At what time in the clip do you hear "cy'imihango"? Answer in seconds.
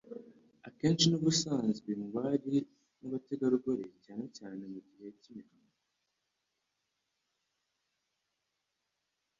5.21-5.77